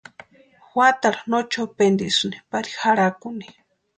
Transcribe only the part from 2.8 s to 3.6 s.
jarhakuni.